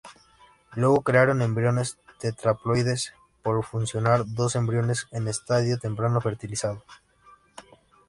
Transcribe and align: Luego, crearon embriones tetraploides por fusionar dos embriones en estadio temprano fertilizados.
Luego, 0.73 1.03
crearon 1.03 1.43
embriones 1.43 1.99
tetraploides 2.17 3.13
por 3.43 3.63
fusionar 3.63 4.25
dos 4.25 4.55
embriones 4.55 5.07
en 5.11 5.27
estadio 5.27 5.77
temprano 5.77 6.19
fertilizados. 6.21 6.83